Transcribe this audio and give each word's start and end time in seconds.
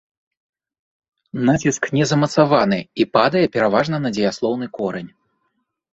Націск 1.49 1.83
не 1.97 2.03
замацаваны, 2.13 2.79
і 3.05 3.07
падае, 3.19 3.45
пераважна, 3.57 3.95
на 4.07 4.17
дзеяслоўны 4.17 4.65
корань. 4.79 5.11